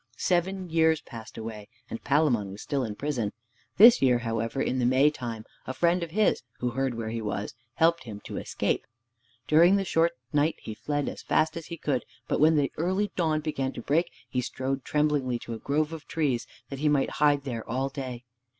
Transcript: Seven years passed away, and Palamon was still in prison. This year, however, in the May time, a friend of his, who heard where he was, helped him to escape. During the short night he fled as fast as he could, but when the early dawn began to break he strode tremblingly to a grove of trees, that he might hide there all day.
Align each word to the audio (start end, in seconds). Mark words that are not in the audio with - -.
Seven 0.17 0.71
years 0.71 0.99
passed 0.99 1.37
away, 1.37 1.67
and 1.87 2.03
Palamon 2.03 2.49
was 2.51 2.63
still 2.63 2.83
in 2.83 2.95
prison. 2.95 3.33
This 3.77 4.01
year, 4.01 4.17
however, 4.17 4.59
in 4.59 4.79
the 4.79 4.85
May 4.87 5.11
time, 5.11 5.45
a 5.67 5.75
friend 5.75 6.01
of 6.01 6.09
his, 6.09 6.41
who 6.57 6.71
heard 6.71 6.95
where 6.95 7.11
he 7.11 7.21
was, 7.21 7.53
helped 7.75 8.05
him 8.05 8.19
to 8.21 8.37
escape. 8.37 8.87
During 9.47 9.75
the 9.75 9.85
short 9.85 10.13
night 10.33 10.55
he 10.57 10.73
fled 10.73 11.07
as 11.07 11.21
fast 11.21 11.55
as 11.55 11.67
he 11.67 11.77
could, 11.77 12.03
but 12.27 12.39
when 12.39 12.55
the 12.55 12.71
early 12.77 13.11
dawn 13.15 13.41
began 13.41 13.73
to 13.73 13.81
break 13.83 14.09
he 14.27 14.41
strode 14.41 14.83
tremblingly 14.83 15.37
to 15.37 15.53
a 15.53 15.59
grove 15.59 15.93
of 15.93 16.07
trees, 16.07 16.47
that 16.71 16.79
he 16.79 16.89
might 16.89 17.11
hide 17.21 17.43
there 17.43 17.63
all 17.69 17.89
day. 17.89 18.23